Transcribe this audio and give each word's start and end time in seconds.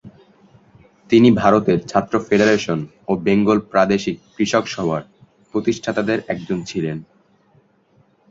তিনি 1.09 1.29
ভারতের 1.31 1.79
ছাত্র 1.87 2.13
ফেডারেশন 2.19 2.79
ও 3.07 3.11
বেঙ্গল 3.17 3.59
প্রাদেশিক 3.71 4.17
কৃষক 4.35 4.65
সভার 4.67 5.01
প্রতিষ্ঠাতাদের 5.53 6.19
একজন 6.27 6.59
ছিলেন। 6.63 6.97